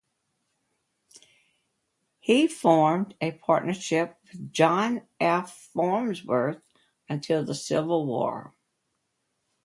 He 2.19 2.47
formed 2.47 3.13
a 3.21 3.33
partnership 3.33 4.17
with 4.31 4.51
John 4.51 5.03
F. 5.19 5.55
Farnsworth 5.75 6.63
until 7.07 7.45
the 7.45 7.53
Civil 7.53 8.07
War. 8.07 8.55